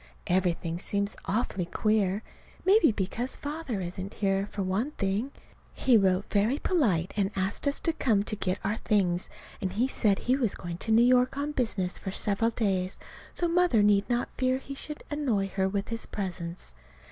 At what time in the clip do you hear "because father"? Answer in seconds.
2.91-3.81